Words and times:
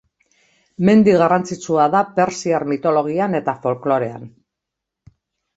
Mendi 0.89 1.13
garrantzitsua 1.23 1.85
da 1.95 2.01
persiar 2.15 2.65
mitologian 2.73 3.41
eta 3.41 3.55
folklorean. 3.67 4.29